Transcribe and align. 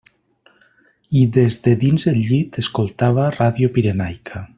I 1.19 1.25
des 1.35 1.57
de 1.67 1.73
dins 1.83 2.05
el 2.13 2.17
llit 2.31 2.59
escoltava 2.63 3.27
Ràdio 3.37 3.71
Pirenaica. 3.77 4.43